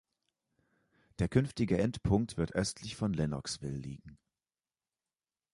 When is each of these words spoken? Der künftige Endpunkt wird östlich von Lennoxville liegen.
Der 1.19 1.29
künftige 1.29 1.77
Endpunkt 1.77 2.35
wird 2.35 2.53
östlich 2.53 2.95
von 2.95 3.13
Lennoxville 3.13 3.77
liegen. 3.77 4.17